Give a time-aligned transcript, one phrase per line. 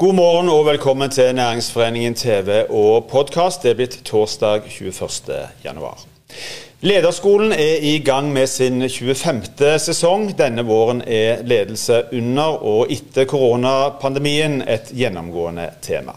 [0.00, 3.60] God morgen og velkommen til Næringsforeningen TV og podkast.
[3.62, 5.34] Det er blitt torsdag 21.
[5.64, 6.00] januar.
[6.80, 9.42] Lederskolen er i gang med sin 25.
[9.84, 10.30] sesong.
[10.38, 16.16] Denne våren er ledelse under og etter koronapandemien et gjennomgående tema.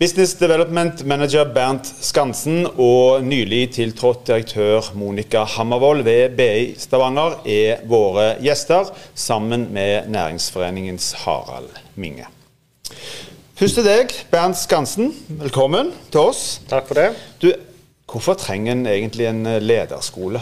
[0.00, 7.84] Business Development Manager Bernt Skansen og nylig tiltrådt direktør Monica Hammervoll ved BI Stavanger er
[7.84, 12.32] våre gjester, sammen med Næringsforeningens Harald Minge.
[13.58, 15.12] Først til deg, Bernt Skansen.
[15.42, 16.60] Velkommen til oss.
[16.70, 17.10] Takk for det.
[17.42, 17.50] Du,
[18.10, 20.40] hvorfor trenger en egentlig en lederskole?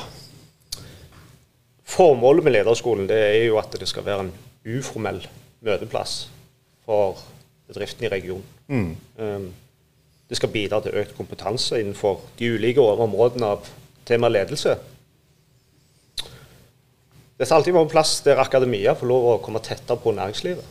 [1.91, 4.33] Formålet med lederskolen det er jo at det skal være en
[4.79, 5.25] uformell
[5.67, 6.29] møteplass
[6.87, 7.19] for
[7.69, 8.47] bedriften i regionen.
[8.69, 8.97] Mm.
[9.19, 9.51] Um,
[10.31, 13.67] det skal bidra til økt kompetanse innenfor de ulike områdene av
[14.07, 14.77] tema ledelse.
[17.39, 20.67] Det skal alltid være en plass der akademia får lov å komme tettere på næringslivet.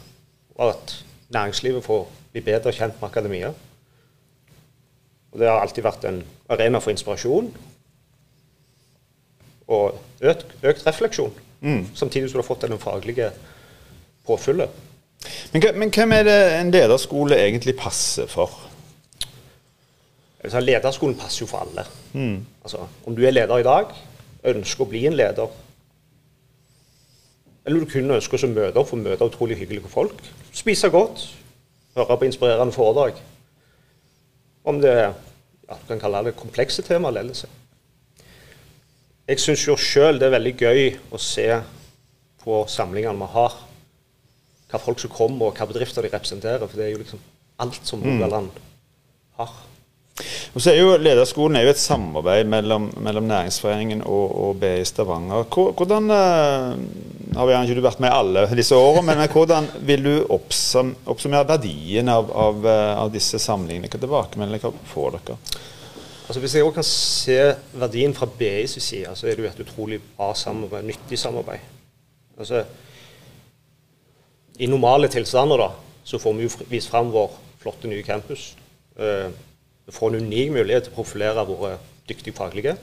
[0.59, 0.94] Og at
[1.34, 3.54] næringslivet får bli bedre kjent med akademia.
[5.32, 7.52] Og Det har alltid vært en arena for inspirasjon
[9.70, 11.34] og økt, økt refleksjon.
[11.62, 11.86] Mm.
[11.96, 13.32] Samtidig som du har fått den faglige
[14.26, 14.70] påfyllet.
[15.54, 18.54] Men, men, hvem er det en lederskole egentlig passer for?
[20.44, 21.84] Lederskolen passer jo for alle.
[22.14, 22.46] Mm.
[22.64, 23.92] Altså, om du er leder i dag,
[24.54, 25.52] ønsker å bli en leder,
[27.70, 30.23] eller du kun ønsker å møte opp og møte utrolig hyggelige folk,
[30.56, 31.28] spise godt,
[31.94, 33.20] høre på inspirerende foredrag
[34.70, 35.14] om det ja,
[35.70, 37.48] du kan kalle det komplekse temaer ledelse.
[39.30, 40.81] Jeg syns jo sjøl det er veldig gøy
[41.14, 41.45] å se
[42.42, 43.58] på samlingene vi har
[44.70, 46.66] hva folk som kommer, og hva bedrifter de representerer.
[46.66, 47.22] For det er jo liksom
[47.61, 48.67] alt som Rogaland mm.
[49.39, 49.54] har.
[50.55, 54.82] Og så er jo Lederskolen er jo et samarbeid mellom, mellom Næringsforeningen og, og BI
[54.87, 55.45] Stavanger.
[55.49, 60.95] Hvordan uh, har vi ikke vært med alle disse årene, men hvordan vil du oppsum,
[61.05, 63.86] oppsummere verdien av, av, eh, av disse samlingene?
[63.86, 65.38] Hvilke tilbakemeldinger får dere?
[66.30, 67.38] Altså Hvis jeg også kan se
[67.82, 71.61] verdien fra BIs side, så er det jo et utrolig bra samarbeid, nyttig samarbeid.
[72.39, 72.64] Altså
[74.59, 75.70] i normale tilstander da,
[76.04, 78.49] så får vi jo vist fram vår flotte nye campus.
[78.99, 79.30] Eh,
[79.89, 81.72] vi får en unik mulighet til å profilere våre
[82.05, 82.76] dyktige faglige.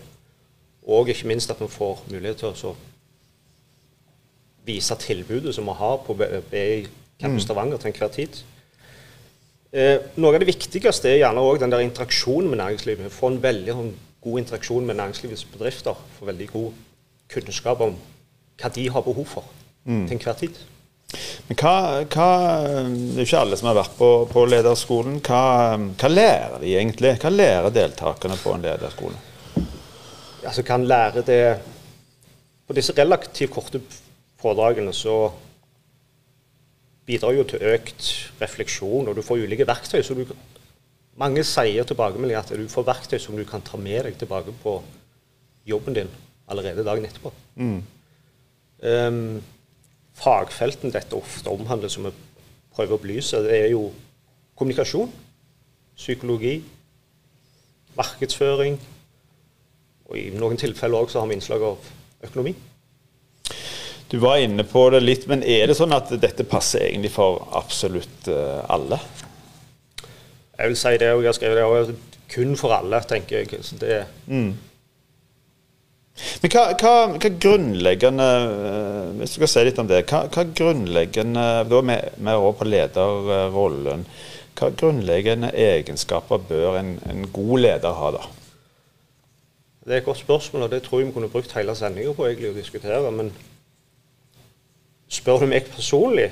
[0.91, 2.75] Og ikke minst at vi får mulighet til å
[4.67, 6.89] vise tilbudet som vi har på BI
[7.21, 7.45] Campus mm.
[7.45, 8.41] Stavanger til enhver tid.
[9.71, 13.07] Eh, noe av det viktigste er gjerne òg den der interaksjonen med næringslivet.
[13.07, 13.95] Vi får en veldig sånn,
[14.27, 16.03] god interaksjon med næringslivets bedrifter.
[16.19, 16.83] Får veldig god
[17.31, 17.95] kunnskap om
[18.59, 19.47] hva de har behov for
[19.85, 20.09] mm.
[20.09, 20.59] til enhver tid.
[21.49, 21.75] Men hva,
[22.11, 22.29] hva,
[22.67, 25.21] Det er jo ikke alle som har vært på, på lederskolen.
[25.25, 25.43] Hva,
[25.77, 27.15] hva, lærer de egentlig?
[27.23, 29.23] Hva lærer deltakerne på en lederskole?
[30.47, 31.41] Altså kan lære det
[32.67, 33.81] På disse relativt korte
[34.43, 35.31] foredragene så
[37.07, 38.09] bidrar jo til økt
[38.41, 40.03] refleksjon, og du får ulike verktøy.
[40.03, 40.27] så du,
[41.17, 44.81] Mange sier tilbakemelding at du får verktøy som du kan ta med deg tilbake på
[45.67, 46.11] jobben din
[46.49, 47.33] allerede dagen etterpå.
[47.55, 47.79] Mm.
[48.83, 49.43] Um,
[50.17, 52.15] fagfeltene dette ofte omhandler, som vi
[52.77, 53.91] prøver å belyse, det er jo
[54.57, 55.13] kommunikasjon,
[55.97, 56.59] psykologi,
[57.97, 58.79] markedsføring,
[60.07, 61.93] og i noen tilfeller også har vi innslag av
[62.27, 62.55] økonomi.
[64.07, 67.43] Du var inne på det litt, men er det sånn at dette passer egentlig for
[67.59, 69.01] absolutt eh, alle?
[70.57, 72.13] Jeg vil si det, og jeg har skrevet det, òg.
[72.31, 73.59] kun for alle, tenker jeg.
[73.81, 73.99] Det,
[74.31, 74.53] mm.
[76.17, 80.05] Men hva, hva, hva, grunnleggende eh, Hvis du skal si litt om det.
[80.09, 84.07] Hva, hva grunnleggende Da er vi over på lederrollen.
[84.57, 88.25] Hva grunnleggende egenskaper bør en, en, god leder ha, da?
[89.87, 92.25] Det er et godt spørsmål, og det tror jeg vi kunne brukt hele sendinga på
[92.27, 93.13] egentlig å diskutere.
[93.15, 93.29] Men
[95.13, 96.31] spør du meg personlig,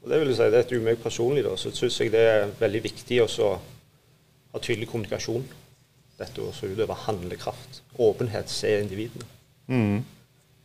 [0.00, 2.24] og det vil jeg si det er du meg personlig, da, så syns jeg det
[2.32, 5.44] er veldig viktig å ha tydelig kommunikasjon
[6.20, 7.82] dette også utøve handlekraft.
[7.98, 9.26] Åpenhet, se individene.
[9.70, 10.00] Mm.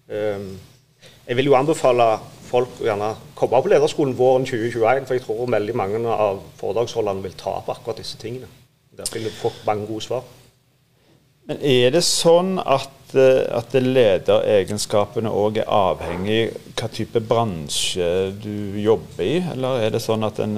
[0.10, 0.50] Um,
[1.28, 2.07] jeg vil jo anbefale
[2.46, 7.25] folk å gjerne komme på lederskolen våren 2021, for jeg tror veldig mange av foredragsholderne
[7.25, 8.50] vil ta opp akkurat disse tingene.
[8.96, 10.28] Der vil du få mange gode svar.
[11.46, 18.07] Men er det sånn at, eh, at lederegenskapene òg er avhengig av hva type bransje
[18.42, 19.36] du jobber i?
[19.54, 20.57] Eller er det sånn at en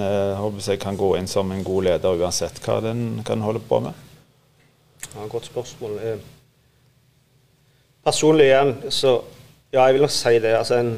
[0.64, 4.07] seg kan gå inn som en god leder uansett hva den kan holde på med?
[5.14, 5.98] Ja, Godt spørsmål.
[5.98, 6.18] Eh,
[8.04, 9.20] personlig igjen, så
[9.72, 10.54] ja, jeg vil nok si det.
[10.56, 10.92] Altså en,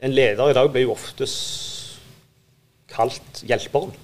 [0.00, 2.00] en leder i dag blir jo oftest
[2.88, 3.94] kalt hjelperen.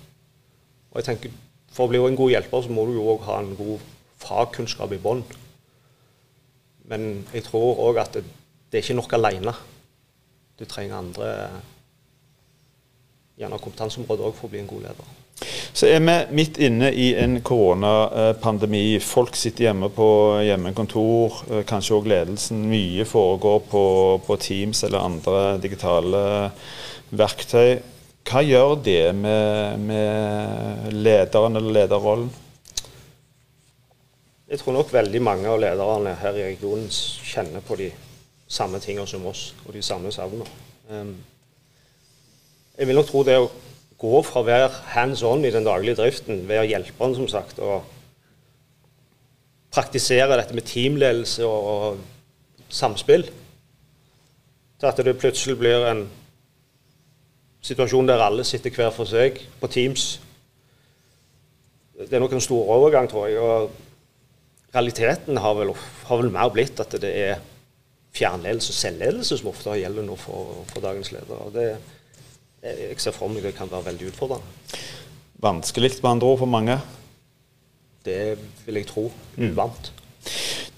[0.91, 1.39] Og jeg tenker,
[1.71, 3.79] For å bli en god hjelper så må du jo òg ha en god
[4.19, 5.21] fagkunnskap i bånn.
[6.91, 9.55] Men jeg tror òg at det, det, er ikke nok alene.
[10.59, 11.29] Du trenger andre
[13.39, 15.15] gjerne kompetanseområdet òg for å bli en god leder.
[15.73, 18.99] Så er vi midt inne i en koronapandemi.
[19.01, 20.09] Folk sitter hjemme på
[20.45, 21.41] hjemmekontor.
[21.51, 22.67] Eh, kanskje òg ledelsen.
[22.71, 23.85] Mye foregår på,
[24.27, 26.23] på, Teams eller andre digitale
[27.11, 27.81] verktøy.
[28.31, 32.29] Hva gjør det med, med lederen eller lederrollen?
[34.51, 37.89] Jeg tror nok veldig mange av lederne her i regionen kjenner på de
[38.51, 40.47] samme tingene som oss, og de samme savnene.
[40.91, 41.13] Um,
[42.79, 43.47] jeg vil nok tro det å
[44.01, 47.85] gå fra å være hands on i den daglige driften, være hjelperen, som sagt, og
[49.71, 53.29] praktisere dette med teamledelse og, og samspill,
[54.81, 56.07] til at det plutselig blir en
[57.63, 60.15] situasjon der alle sitter hver for seg på Teams.
[62.01, 63.39] Det er nok en stor overgang, tror jeg.
[63.39, 63.71] og
[64.75, 65.75] realiteten har vel,
[66.07, 67.41] har vel, mer blitt at det er
[68.17, 71.51] fjernledelse og selvledelse som ofte gjelder nå for, for dagens ledere.
[71.55, 71.67] Det,
[72.63, 74.81] jeg ser for meg det kan være veldig utfordrende.
[75.41, 76.81] Vanskelig med andre ord for mange?
[78.05, 79.13] Det vil jeg tro.
[79.39, 79.93] Uvant.
[79.93, 80.01] Mm.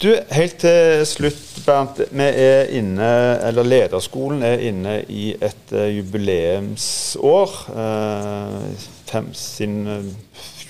[0.03, 1.99] Du, Helt til slutt, Bernt.
[2.11, 7.53] Vi er inne, eller Lederskolen er inne i et uh, jubileumsår.
[7.75, 10.03] Eh, fem, sin uh,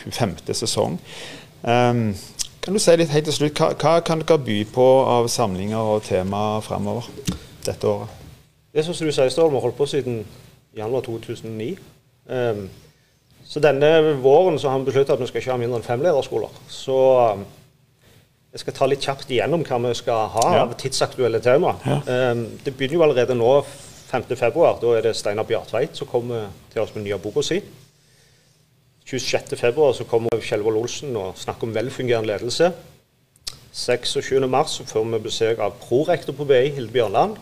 [0.04, 0.54] 25.
[0.54, 1.00] sesong.
[1.64, 2.16] Um,
[2.62, 5.94] kan du si litt helt til slutt, hva, hva kan dere by på av samlinger
[5.96, 7.10] og tema fremover
[7.66, 8.22] dette året?
[8.74, 10.24] Det er som du sier, Stål, vi har holdt på siden
[10.78, 11.78] januar 2009.
[12.26, 12.70] Um, ehm,
[13.44, 16.02] så denne våren så har vi besluttet at vi skal ikke ha mindre enn fem
[16.02, 16.54] lederskoler.
[16.72, 16.98] Så
[17.36, 17.46] um,
[18.54, 20.64] jeg skal ta litt kjapt igjennom hva vi skal ha ja.
[20.64, 21.76] av tidsaktuelle tema.
[21.86, 22.00] Ja.
[22.32, 23.54] Um, det begynner jo allerede nå
[24.14, 24.66] 5.2.
[24.82, 27.62] Da er det Steinar Bjartveit som kommer til oss med nye boka si.
[29.10, 32.72] 26.2 så kommer Kjellvold Olsen og snakker om velfungerende ledelse.
[33.74, 37.36] 26.3 får vi besøk av prorektor på BI, Hilde Bjørnland.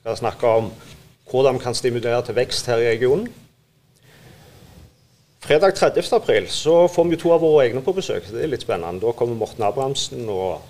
[0.00, 0.72] Skal snakke om
[1.30, 3.28] hvordan vi kan stimulere til vekst her i regionen.
[5.44, 8.26] Fredag 30.4 så får vi to av våre egne på besøk.
[8.28, 9.00] Det er litt spennende.
[9.00, 10.60] Da kommer Morten Abrahamsen og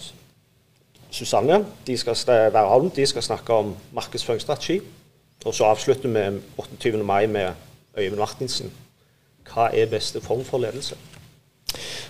[1.10, 1.64] Susanne.
[1.87, 4.81] De skal være av De skal snakke om markedsføringsstrategi.
[5.44, 7.02] Og så avslutter vi 28.
[7.02, 7.52] mai med
[7.99, 8.70] Øyvind Martinsen
[9.49, 10.96] hva er beste form for ledelse?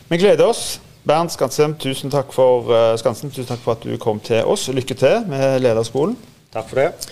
[0.08, 0.80] Vi gleder oss.
[1.06, 4.68] Bernt Skansen, tusen takk for, uh, Skansen, tusen takk for at du kom til oss.
[4.68, 6.18] Lykke til med Lederskolen.
[6.52, 7.08] Takk for det.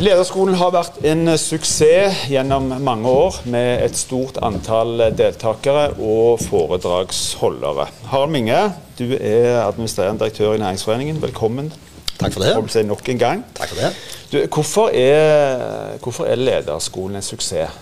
[0.00, 7.84] Lederskolen har vært en suksess gjennom mange år, med et stort antall deltakere og foredragsholdere.
[8.08, 8.62] Harald Minge,
[8.96, 11.20] du er administrerende direktør i Næringsforeningen.
[11.20, 11.68] Velkommen.
[12.16, 12.54] Takk for det.
[12.56, 13.44] Kom seg nok en gang.
[13.58, 13.90] Takk for det.
[14.32, 17.76] Du, hvorfor, er, hvorfor er Lederskolen en suksess?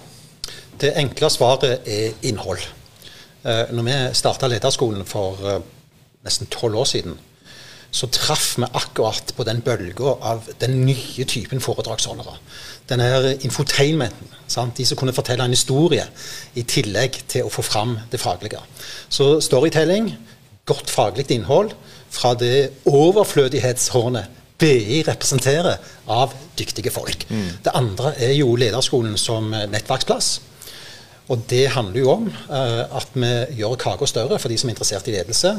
[0.74, 2.66] Det enkle svaret er innhold.
[3.46, 5.62] Eh, når vi starta lederskolen for eh,
[6.26, 7.14] nesten tolv år siden,
[7.90, 12.36] så traff vi akkurat på den bølga av den nye typen foredragsholdere.
[12.88, 14.34] Den her infotainmenten.
[14.48, 14.76] Sant?
[14.76, 16.04] De som kunne fortelle en historie
[16.56, 18.60] i tillegg til å få fram det faglige.
[19.08, 20.12] Så storytelling,
[20.68, 21.72] godt faglig innhold
[22.12, 25.78] fra det overflødighetshornet BI representerer
[26.10, 27.24] av dyktige folk.
[27.30, 27.50] Mm.
[27.64, 30.38] Det andre er jo lederskolen som nettverksplass.
[31.28, 34.74] Og det handler jo om uh, at vi gjør kaka større for de som er
[34.74, 35.54] interessert i ledelse.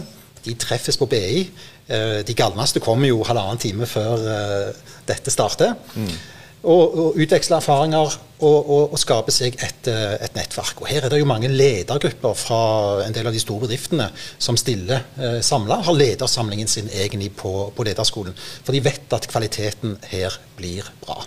[0.45, 1.45] De treffes på BI.
[1.87, 5.73] Eh, de galneste kommer jo halvannen time før uh, dette starter.
[5.95, 6.11] Mm.
[6.59, 10.81] Og, og utveksle erfaringer og, og, og, skape seg et, et, nettverk.
[10.83, 12.61] Og Her er det jo mange ledergrupper fra
[13.05, 15.79] en del av de store bedriftene som stiller eh, samla.
[15.87, 18.35] Har ledersamlingen sin egentlig på, på lederskolen.
[18.35, 21.21] For de vet at kvaliteten her blir bra.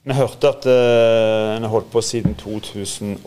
[0.00, 3.18] Vi hørte at uh, en har holdt på siden 2009.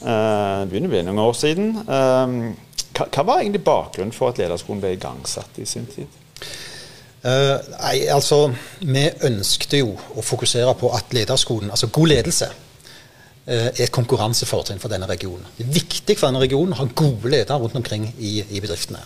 [0.00, 1.74] Uh, eh, det begynner å bli noen år siden.
[1.84, 2.54] Uh,
[2.94, 6.20] hva, hva, var egentlig bakgrunnen for at lederskolen ble igangsatt i sin tid?
[7.24, 12.50] Uh, nei, altså, Vi ønskte jo å fokusere på at lederskolen, altså god ledelse,
[13.44, 15.44] er et konkurransefortrinn for denne regionen.
[15.56, 19.02] Det er viktig for denne regionen å ha gode ledere rundt omkring i, i bedriftene.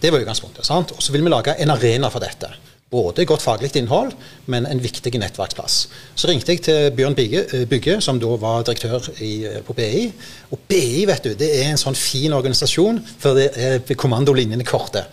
[0.00, 0.66] Det var utgangspunktet.
[0.66, 0.90] sant?
[0.96, 2.50] Og Så vil vi lage en arena for dette.
[2.90, 4.16] Både godt faglig innhold,
[4.50, 5.74] men en viktig nettverksplass.
[6.18, 10.08] Så ringte jeg til Bjørn eh, Bygge, som da var direktør i, eh, på BI.
[10.50, 15.04] Og BI vet du, det er en sånn fin organisasjon, for det er kommandolinjene korte.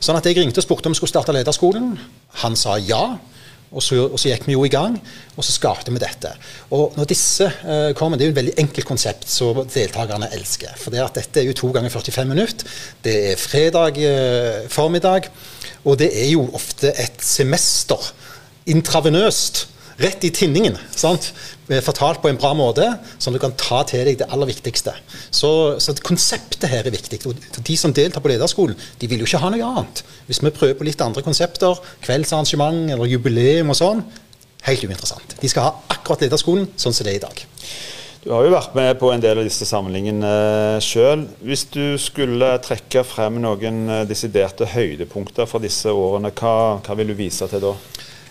[0.00, 1.98] Sånn at jeg ringte og spurte om vi skulle starte lederskolen.
[2.40, 3.18] Han sa ja.
[3.76, 4.94] Og så, og så, gikk vi jo i gang,
[5.34, 6.30] og så skapte vi dette.
[6.72, 10.72] Og når disse uh, kommer, Det er jo et veldig enkelt konsept som deltakerne elsker.
[10.78, 12.78] For det at dette er jo to ganger 45 minutter.
[13.04, 15.28] Det er fredag uh, formiddag.
[15.86, 18.12] Og det er jo ofte et semester
[18.66, 19.68] intravenøst.
[19.96, 20.74] Rett i tinningen.
[20.92, 21.30] sant?
[21.82, 22.84] Fortalt på en bra måte,
[23.18, 24.92] som du kan ta til deg det aller viktigste.
[25.32, 25.48] Så,
[25.80, 27.22] så konseptet her er viktig.
[27.24, 30.04] Og de som deltar på lederskolen, de vil jo ikke ha noe annet.
[30.28, 34.04] Hvis vi prøver på litt andre konsepter, kveldsarrangement eller jubileum og sånn,
[34.68, 35.38] helt uinteressant.
[35.40, 37.44] De skal ha akkurat lederskolen sånn som det er i dag.
[38.24, 40.30] Du har jo vært med på en del av disse samlingene
[40.82, 41.26] sjøl.
[41.46, 47.12] Hvis du skulle trekke frem noen eh, desiderte høydepunkter fra disse årene, hva, hva vil
[47.12, 47.74] du vise til da?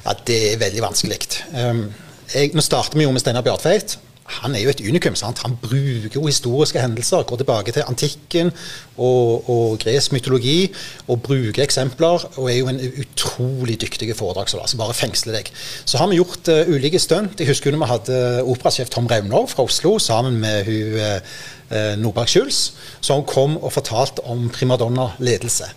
[0.05, 1.19] Ja, Det er veldig vanskelig.
[1.53, 1.87] Um,
[2.33, 5.15] jeg, nå starter vi jo med Steinar Bjørtveit han er jo et unikum.
[5.15, 5.43] Sant?
[5.45, 8.51] Han bruker jo historiske hendelser, går tilbake til antikken
[8.97, 10.71] og, og gresk mytologi
[11.07, 12.25] og bruker eksempler.
[12.35, 15.51] Og er jo en utrolig dyktig foredragsholder som bare fengsler deg.
[15.85, 17.39] Så har vi gjort uh, ulike stunt.
[17.39, 21.37] Jeg husker vi hadde operasjef Tom Raunov fra Oslo sammen med hun uh,
[21.69, 22.59] eh, Nordberg Schulz,
[23.03, 25.69] som kom og fortalte om primadonna-ledelse.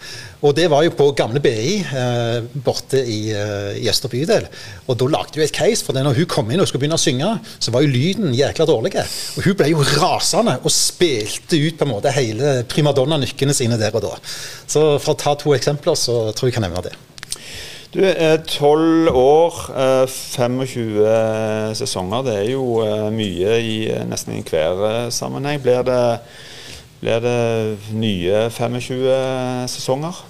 [0.46, 4.46] Og det var jo på gamle BI eh, borte i, eh, i Øster bydel.
[4.86, 7.02] Og da lagde hun et case, for når hun kom inn og skulle begynne å
[7.02, 8.94] synge, så var jo lyden jækla dårlig.
[9.38, 13.94] Og hun ble jo rasende og spilte ut på en måte hele primadonna-nykkene sine der
[13.98, 14.14] og da.
[14.68, 16.96] Så for å ta to eksempler, så tror jeg jeg kan nevne det.
[17.88, 19.54] Du er tolv år,
[20.36, 22.24] 25 eh, sesonger.
[22.26, 25.62] Det er jo eh, mye i eh, nesten i hver sammenheng.
[25.64, 26.02] Blir det,
[27.00, 27.38] blir det
[27.96, 29.00] nye 25
[29.72, 30.20] sesonger?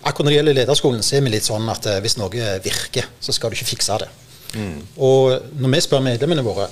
[0.00, 3.36] Akkurat når det gjelder lederskolen, så er vi litt sånn at hvis noe virker, så
[3.36, 4.08] skal du ikke fikse det.
[4.56, 4.80] Mm.
[4.96, 6.70] Og når vi spør medlemmene våre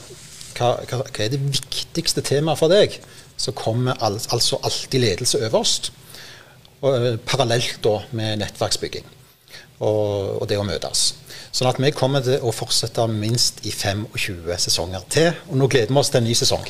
[0.56, 2.96] hva, hva, hva er det viktigste temaet for deg,
[3.36, 5.92] så kommer al altså alltid ledelse øverst.
[6.80, 9.19] Og, parallelt da med nettverksbygging
[9.80, 11.14] og, og, det å møtes.
[11.50, 15.32] Sånn at vi kommer til å fortsette minst i 25 sesonger til.
[15.50, 16.68] Og nå gleder vi oss til en ny sesong.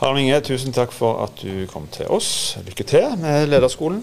[0.00, 2.56] Harald Inge, tusen takk for at du kom til oss.
[2.66, 4.00] Lykke til med lederskolen.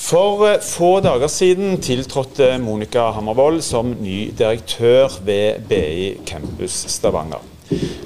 [0.00, 7.44] For eh, få dager siden tiltrådte Monica Hammervoll som ny direktør ved BI Campus Stavanger.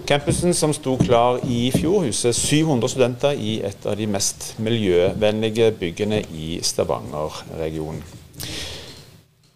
[0.06, 5.70] Campusen som sto klar i fjor, huser 700 studenter i et av de mest miljøvennlige
[5.80, 8.02] byggene i Stavanger-regionen.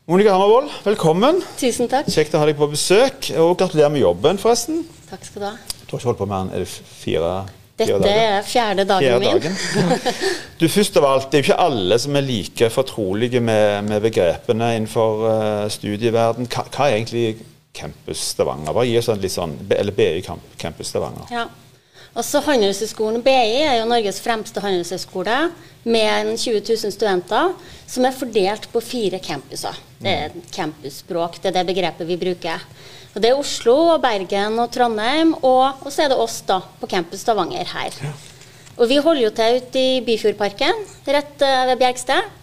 [0.09, 1.43] Monica Hammervoll, velkommen.
[1.61, 2.07] Tusen takk.
[2.09, 3.27] Kjekt å ha deg på besøk.
[3.43, 4.79] Og gratulerer med jobben, forresten.
[5.11, 5.51] Takk skal du ha.
[5.83, 7.33] Du har ikke holdt på med den fire,
[7.77, 9.43] Dette er fjerde dagen fjerde min.
[9.45, 10.33] Dagen.
[10.63, 14.01] du, først av alt, Det er jo ikke alle som er like fortrolige med, med
[14.09, 16.49] begrepene innenfor uh, studieverden.
[16.49, 17.45] Hva, hva, er egentlig
[17.77, 18.73] Campus Stavanger?
[18.73, 21.29] Bare gi oss en litt sånn, eller BI Campus Stavanger.
[21.37, 21.45] Ja.
[22.19, 25.37] Også Handelshøyskolen BI er jo Norges fremste handelshøyskole
[25.89, 27.53] med 20 000 studenter,
[27.87, 29.77] som er fordelt på fire campuser.
[29.99, 32.65] Det er campusspråk, det er det begrepet vi bruker.
[33.15, 36.61] Og Det er Oslo, og Bergen og Trondheim, og, og så er det oss da,
[36.81, 37.97] på campus Stavanger her.
[38.79, 42.35] Og Vi holder jo til ute i Byfjordparken, rett uh, ved Bjergsted.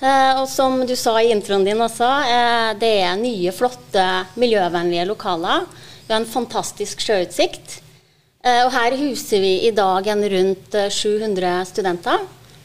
[0.00, 4.06] Uh, og som du sa i introen din også, uh, det er nye, flotte,
[4.40, 5.66] miljøvennlige lokaler.
[6.06, 7.83] Vi har en fantastisk sjøutsikt.
[8.44, 12.24] Eh, og her huser vi i dag en rundt 700 eh, studenter.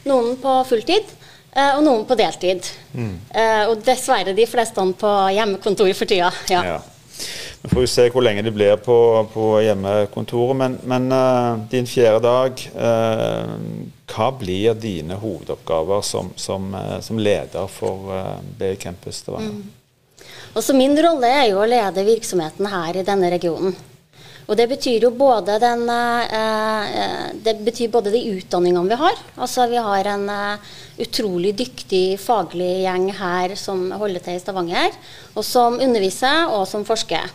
[0.09, 1.07] Noen på fulltid
[1.55, 2.67] eh, og noen på deltid.
[2.91, 3.15] Mm.
[3.71, 6.33] Og dessverre de fleste på hjemmekontor for tida.
[6.51, 6.63] Ja.
[6.75, 6.79] ja.
[7.61, 8.95] Vi får jo se hvor lenge de blir på,
[9.33, 10.55] på hjemmekontoret.
[10.55, 13.51] Men, men uh, din fjerde dag, uh,
[14.13, 19.59] hva blir dine hovedoppgaver som, som, uh, som leder for uh, BI Campus Stavanger?
[19.59, 19.75] Mm.
[20.79, 23.75] Min rolle er jo å lede virksomheten her i denne regionen.
[24.49, 29.21] Og det betyr jo både den eh, eh, Det betyr både de utdanningene vi har.
[29.37, 30.71] Altså vi har en eh,
[31.05, 34.97] utrolig dyktig faglig gjeng her som holder til i Stavanger,
[35.37, 37.29] og som underviser og som forsker.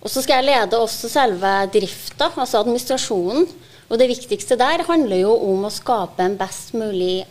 [0.00, 3.48] Og så skal jeg lede også selve drifta, altså administrasjonen.
[3.88, 7.26] Og det viktigste der handler jo om å skape en best mulig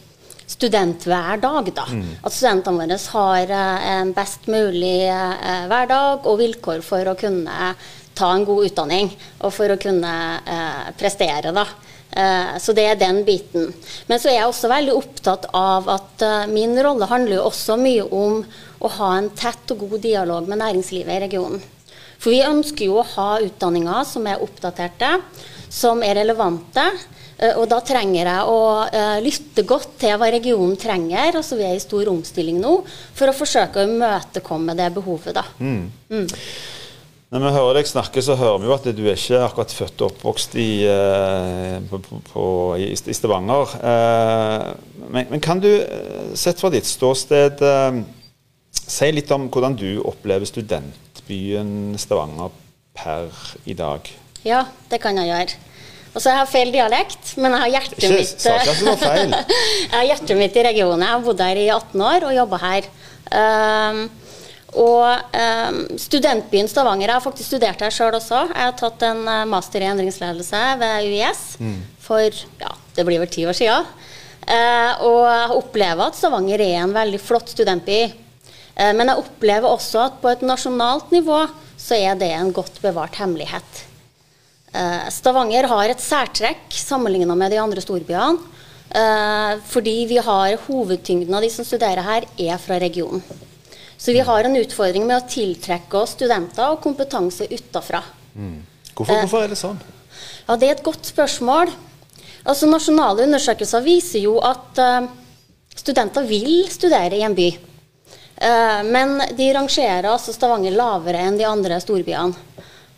[0.48, 1.72] studenthverdag.
[1.76, 1.86] Da.
[1.90, 2.18] Mm.
[2.22, 3.54] At studentene våre har
[3.98, 4.98] en best mulig
[5.70, 7.76] hverdag og vilkår for å kunne
[8.18, 11.54] ta en god utdanning og for å kunne eh, prestere.
[11.56, 11.68] da.
[12.12, 13.72] Eh, så det er den biten.
[14.08, 17.78] Men så er jeg også veldig opptatt av at eh, min rolle handler jo også
[17.82, 18.40] mye om
[18.80, 21.62] å ha en tett og god dialog med næringslivet i regionen.
[22.18, 25.12] For vi ønsker jo å ha utdanninger som er oppdaterte,
[25.70, 26.88] som er relevante.
[27.38, 31.38] Uh, og da trenger jeg å uh, lytte godt til hva regionen trenger.
[31.38, 32.80] altså Vi er i stor omstilling nå,
[33.14, 35.38] for å forsøke å imøtekomme det behovet.
[35.38, 35.46] da.
[35.62, 35.84] Mm.
[36.10, 36.26] Mm.
[37.28, 40.00] Når vi hører deg snakke, så hører vi jo at du er ikke akkurat født
[40.00, 42.44] og oppvokst i, uh, på, på,
[42.80, 43.74] i, i Stavanger.
[43.82, 47.64] Uh, men, men, kan du, eh, sett fra ditt ståsted,
[48.78, 52.56] si litt om hvordan du opplever studentbyen Stavanger
[52.96, 53.28] per
[53.68, 54.08] i dag?
[54.48, 55.58] Ja, det kan jeg gjøre.
[56.14, 58.48] Altså, jeg har feil dialekt, men jeg har hjertet ikke, mitt
[59.92, 61.04] Jeg har hjertet mitt i regionen.
[61.04, 62.90] Jeg har bodd her i 18 år og jobba her.
[63.28, 64.27] Uh,
[64.76, 67.08] og eh, Studentbyen Stavanger.
[67.08, 68.44] Jeg har faktisk studert her sjøl også.
[68.52, 71.78] Jeg har tatt en uh, master i endringsledelse ved UiS mm.
[72.04, 73.88] for ja, det blir vel ti år siden.
[74.48, 78.00] Eh, og jeg opplever at Stavanger er en veldig flott studentby.
[78.08, 81.42] Eh, men jeg opplever også at på et nasjonalt nivå
[81.78, 83.84] så er det en godt bevart hemmelighet.
[84.72, 88.56] Eh, Stavanger har et særtrekk sammenligna med de andre storbyene.
[88.88, 93.24] Eh, fordi vi har hovedtyngden av de som studerer her, er fra regionen.
[93.98, 98.04] Så vi har en utfordring med å tiltrekke oss studenter og kompetanse utafra.
[98.38, 98.60] Mm.
[98.94, 99.80] Hvorfor, hvorfor er det sånn?
[100.48, 101.72] Ja, Det er et godt spørsmål.
[102.48, 105.08] Altså, Nasjonale undersøkelser viser jo at uh,
[105.76, 107.50] studenter vil studere i en by.
[108.38, 112.46] Uh, men de rangerer altså Stavanger lavere enn de andre storbyene.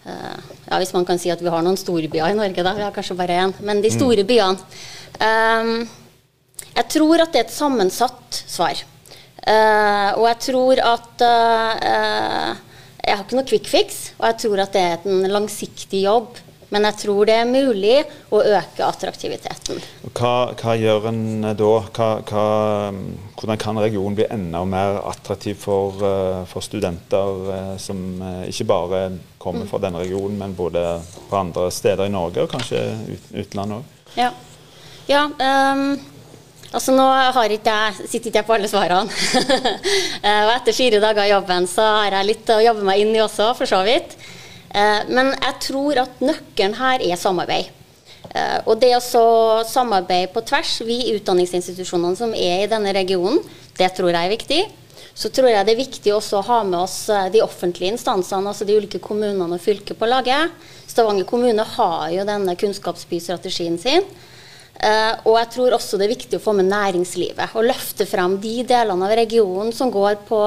[0.04, 0.38] Uh,
[0.68, 2.76] ja, Hvis man kan si at vi har noen storbyer i Norge, da.
[2.76, 3.56] Vi har kanskje bare én.
[3.64, 4.30] Men de store mm.
[4.30, 4.70] byene.
[5.20, 5.74] Um,
[6.76, 8.84] jeg tror at det er et sammensatt svar.
[9.48, 11.22] Og jeg tror at
[13.00, 16.38] Jeg har ikke noe quick fix, og jeg tror at det er en langsiktig jobb
[16.70, 17.96] men jeg tror det er mulig
[18.30, 19.80] å øke attraktiviteten.
[20.14, 21.54] Hva, hva gjør en da?
[21.58, 22.44] Hva, hva,
[23.40, 28.70] hvordan kan regionen bli enda mer attraktiv for, eh, for studenter eh, som eh, ikke
[28.70, 29.02] bare
[29.42, 30.84] kommer fra denne regionen, men både
[31.30, 33.98] fra andre steder i Norge og kanskje ut, utlandet òg?
[34.20, 34.32] Ja.
[35.10, 35.98] ja um
[36.70, 39.10] Altså Nå har ikke jeg, sitter ikke jeg på alle svarene.
[40.46, 43.24] og etter fire dager i jobben så har jeg litt å jobbe meg inn i
[43.24, 44.14] også, for så vidt.
[44.70, 47.72] Eh, men jeg tror at nøkkelen her er samarbeid.
[48.30, 49.02] Eh, og det å
[49.66, 53.42] samarbeide på tvers, vi utdanningsinstitusjonene som er i denne regionen,
[53.80, 54.62] det tror jeg er viktig.
[55.20, 58.46] Så tror jeg det er viktig også å ha med oss eh, de offentlige instansene,
[58.46, 60.54] altså de ulike kommunene og fylket på laget.
[60.86, 64.06] Stavanger kommune har jo denne kunnskapsbystrategien sin.
[64.80, 68.62] Og jeg tror også det er viktig å få med næringslivet og løfte frem de
[68.64, 70.40] delene av regionen som går på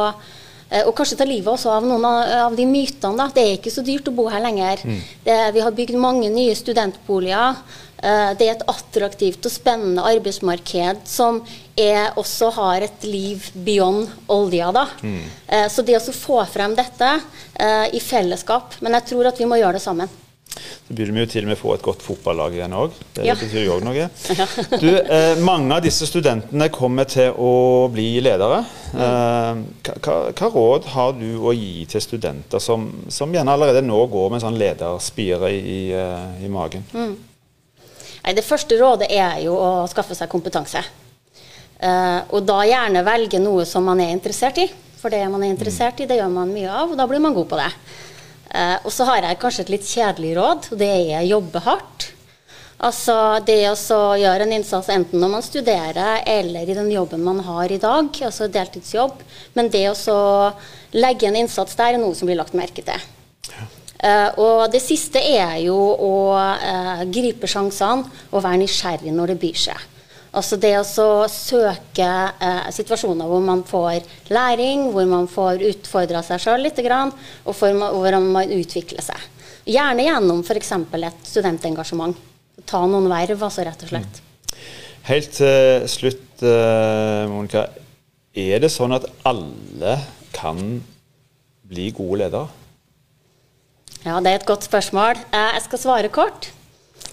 [0.72, 3.16] Eh, og kanskje ta livet også av noen av de mytene.
[3.18, 3.28] Da.
[3.34, 4.82] Det er ikke så dyrt å bo her lenger.
[4.86, 5.00] Mm.
[5.26, 7.60] Det, vi har bygd mange nye studentboliger.
[8.02, 11.42] Eh, det er et attraktivt og spennende arbeidsmarked som
[11.76, 14.72] er, også har et liv beyond olja.
[14.74, 14.86] Da.
[15.04, 15.20] Mm.
[15.46, 17.18] Eh, så det å få frem dette
[17.92, 20.08] i fellesskap Men jeg tror at vi må gjøre det sammen.
[20.52, 22.94] Så burde vi jo til og med få et godt fotballag igjen òg.
[23.16, 23.34] Det ja.
[23.38, 24.08] betyr jo òg noe.
[24.82, 28.62] Du, eh, mange av disse studentene kommer til å bli ledere.
[28.92, 34.04] Eh, hva, hva, råd har du å gi til studenter som, som gjerne allerede nå
[34.12, 35.82] går med en sånn lederspire i, i,
[36.44, 36.84] i magen?
[36.92, 37.14] Mm.
[38.22, 40.84] Nei, det første rådet er jo å skaffe seg kompetanse.
[41.82, 44.68] Eh, og da gjerne velge noe som man er interessert i.
[45.02, 47.34] For det man er interessert i, det gjør man mye av, og da blir man
[47.34, 47.70] god på det.
[48.52, 52.10] Eh, og så har jeg kanskje et litt kjedelig råd, og det er jobbe hardt.
[52.82, 53.14] Altså
[53.46, 57.70] det å gjøre en innsats enten når man studerer eller i den jobben man har
[57.70, 59.22] i dag, altså deltidsjobb.
[59.54, 60.18] Men det å
[60.98, 63.06] legge en innsats der er noe som blir lagt merke til.
[63.52, 63.68] Ja.
[64.02, 69.36] Uh, og det siste er jo å uh, gripe sjansene og være nysgjerrig når det
[69.44, 69.84] byr seg.
[70.32, 76.40] Altså det å søke eh, situasjoner hvor man får læring, hvor man får utfordra seg
[76.40, 79.28] sjøl litt, og hvor man utvikler seg.
[79.68, 80.72] Gjerne gjennom f.eks.
[80.72, 82.16] et studentengasjement.
[82.66, 84.22] Ta noen verv, altså, rett og slett.
[84.22, 84.30] Mm.
[85.06, 87.66] Helt til slutt, uh, Monica.
[88.32, 89.96] Er det sånn at alle
[90.32, 90.80] kan
[91.68, 92.48] bli gode ledere?
[94.02, 95.20] Ja, det er et godt spørsmål.
[95.34, 96.48] Uh, jeg skal svare kort.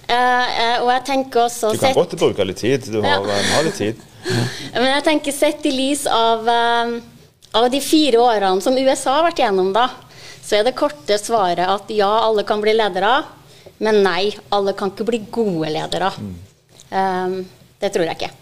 [0.09, 2.87] Uh, og jeg tenker også Du kan godt bruke litt tid.
[2.89, 3.39] Du har, ja.
[3.53, 3.99] har litt tid.
[4.73, 6.95] Men jeg tenker sett i lys av, uh,
[7.53, 9.85] av, de fire årene som USA har vært gjennom, da,
[10.41, 13.19] så er det korte svaret at ja, alle kan bli ledere.
[13.85, 16.09] Men nei, alle kan ikke bli gode ledere.
[16.17, 16.33] Mm.
[16.89, 17.37] Um,
[17.79, 18.33] det tror jeg ikke.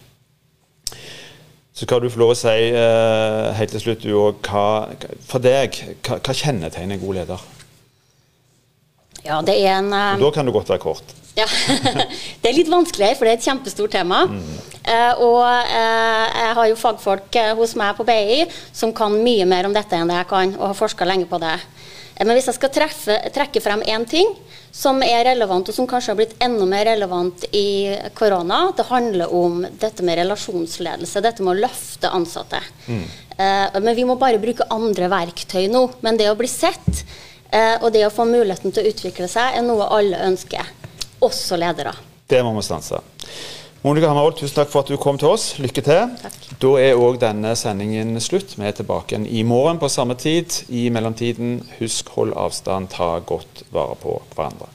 [1.76, 4.48] Så skal du få lov å si uh, helt til slutt, du òg,
[5.28, 5.76] for deg,
[6.08, 7.46] hva, hva kjennetegner en god leder?
[9.22, 11.18] Ja, det er en Da kan du godt være kort.
[11.38, 11.46] Ja.
[12.42, 14.24] det er litt vanskelig, for det er et kjempestort tema.
[14.30, 14.42] Mm.
[14.88, 19.44] Uh, og uh, jeg har jo fagfolk uh, hos meg på BI som kan mye
[19.48, 21.58] mer om dette enn det jeg kan, og har forska lenge på det.
[22.18, 24.32] men hvis jeg skal treffe, trekke frem én ting
[24.74, 29.34] som er relevant, og som kanskje har blitt enda mer relevant i korona, det handler
[29.34, 32.60] om dette med relasjonsledelse, dette med å løfte ansatte.
[32.86, 33.06] Mm.
[33.82, 35.84] men vi må bare bruke andre verktøy nå.
[36.02, 37.04] Men det å bli sett
[37.80, 40.66] og det å få muligheten til å utvikle seg er noe alle ønsker
[41.24, 41.94] også ledere.
[42.28, 43.00] Det må vi stanse.
[43.84, 45.52] Monica Hammervold, tusen takk for at du kom til oss.
[45.62, 46.16] Lykke til.
[46.18, 46.38] Takk.
[46.60, 48.56] Da er òg denne sendingen slutt.
[48.58, 50.64] Vi er tilbake igjen i morgen på samme tid.
[50.68, 54.72] I mellomtiden, husk hold avstand, ta godt vare på hverandre.